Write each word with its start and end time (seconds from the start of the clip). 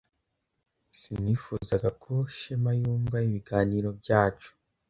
Sinifuzaga 0.99 1.89
ko 2.03 2.13
Shema 2.37 2.71
yumva 2.81 3.17
ibiganiro 3.27 3.89
byacu. 3.99 4.49